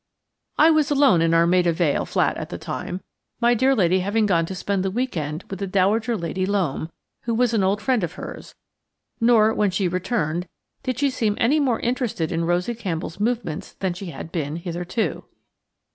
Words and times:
I 0.57 0.71
was 0.71 0.89
alone 0.89 1.21
in 1.21 1.31
our 1.31 1.45
Maida 1.45 1.71
Vale 1.71 2.07
flat 2.07 2.35
at 2.35 2.49
the 2.49 2.57
time, 2.57 3.01
my 3.39 3.53
dear 3.53 3.75
lady 3.75 3.99
having 3.99 4.25
gone 4.25 4.47
to 4.47 4.55
spend 4.55 4.83
the 4.83 4.89
week 4.89 5.15
end 5.15 5.43
with 5.47 5.59
the 5.59 5.67
Dowager 5.67 6.17
Lady 6.17 6.43
Loam, 6.43 6.89
who 7.25 7.35
was 7.35 7.53
an 7.53 7.61
old 7.63 7.83
friend 7.83 8.03
of 8.03 8.13
hers; 8.13 8.55
nor, 9.19 9.53
when 9.53 9.69
she 9.69 9.87
returned, 9.87 10.47
did 10.81 10.97
she 10.97 11.11
seem 11.11 11.37
any 11.37 11.59
more 11.59 11.79
interested 11.81 12.31
in 12.31 12.45
Rosie 12.45 12.73
Campbell's 12.73 13.19
movements 13.19 13.73
than 13.73 13.93
she 13.93 14.07
had 14.07 14.31
been 14.31 14.55
hitherto. 14.55 15.23